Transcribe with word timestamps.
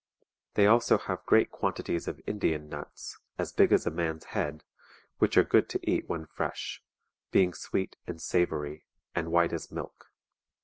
They 0.55 0.63
have 0.63 0.71
also 0.71 0.97
great 1.27 1.51
quantities 1.51 2.07
of 2.07 2.19
Indian 2.25 2.67
nuts 2.67 3.19
[as 3.37 3.51
big 3.53 3.71
as 3.71 3.85
a 3.85 3.91
man's 3.91 4.23
head], 4.33 4.63
which 5.19 5.37
are 5.37 5.43
good 5.43 5.69
to 5.69 5.79
eat 5.87 6.09
when 6.09 6.25
fresh; 6.25 6.81
[being 7.29 7.53
sweet 7.53 7.97
and 8.07 8.19
savoury, 8.19 8.87
and 9.13 9.31
white 9.31 9.53
as 9.53 9.71
milk. 9.71 10.07